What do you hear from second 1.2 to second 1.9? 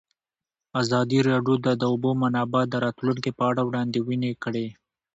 راډیو د د